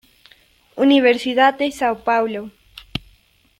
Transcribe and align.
Universidad 0.85 1.53
de 1.53 1.67
São 1.71 1.95
Paulo. 2.07 2.49